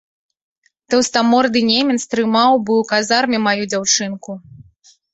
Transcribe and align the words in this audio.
Таўстаморды 0.93 1.59
немец 1.73 1.99
трымаў 2.15 2.51
бы 2.65 2.71
ў 2.85 2.91
казарме 2.95 3.45
маю 3.49 3.63
дзяўчынку. 3.73 4.31